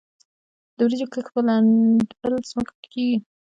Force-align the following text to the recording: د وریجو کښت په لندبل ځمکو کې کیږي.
د 0.75 0.77
وریجو 0.85 1.11
کښت 1.13 1.29
په 1.35 1.41
لندبل 1.47 2.33
ځمکو 2.51 2.73
کې 2.81 2.87
کیږي. 2.93 3.17